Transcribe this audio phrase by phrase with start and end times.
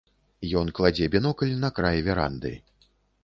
[0.61, 2.53] Ён кладзе бінокль на край веранды.